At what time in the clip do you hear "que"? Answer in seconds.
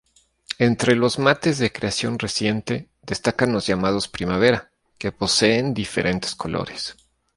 4.97-5.11